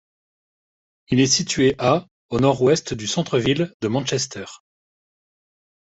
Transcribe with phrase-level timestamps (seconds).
[1.09, 4.45] Il est situé à au nord-ouest du centre-ville de Manchester.